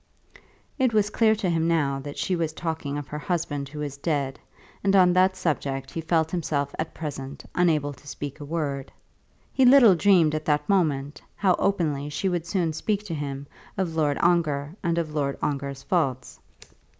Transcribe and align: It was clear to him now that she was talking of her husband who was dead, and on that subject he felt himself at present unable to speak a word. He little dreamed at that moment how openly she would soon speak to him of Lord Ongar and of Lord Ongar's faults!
It 0.79 0.95
was 0.95 1.11
clear 1.11 1.35
to 1.35 1.47
him 1.47 1.67
now 1.67 1.99
that 1.99 2.17
she 2.17 2.35
was 2.35 2.53
talking 2.53 2.97
of 2.97 3.07
her 3.09 3.19
husband 3.19 3.69
who 3.69 3.77
was 3.77 3.97
dead, 3.97 4.39
and 4.83 4.95
on 4.95 5.13
that 5.13 5.35
subject 5.35 5.91
he 5.91 6.01
felt 6.01 6.31
himself 6.31 6.73
at 6.79 6.95
present 6.95 7.45
unable 7.53 7.93
to 7.93 8.07
speak 8.07 8.39
a 8.39 8.43
word. 8.45 8.91
He 9.53 9.63
little 9.63 9.93
dreamed 9.93 10.33
at 10.33 10.45
that 10.45 10.67
moment 10.67 11.21
how 11.35 11.53
openly 11.59 12.09
she 12.09 12.27
would 12.29 12.47
soon 12.47 12.73
speak 12.73 13.03
to 13.03 13.13
him 13.13 13.45
of 13.77 13.95
Lord 13.95 14.17
Ongar 14.23 14.75
and 14.81 14.97
of 14.97 15.13
Lord 15.13 15.37
Ongar's 15.39 15.83
faults! 15.83 16.39